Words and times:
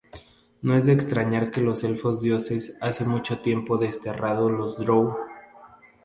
No 0.63 0.75
es 0.75 0.87
de 0.87 0.93
extrañar 0.93 1.51
que 1.51 1.61
los 1.61 1.83
elfos 1.83 2.23
dioses 2.23 2.75
hace 2.81 3.05
mucho 3.05 3.37
tiempo 3.39 3.77
desterrado 3.77 4.49
los 4.49 4.75
drow? 4.79 5.15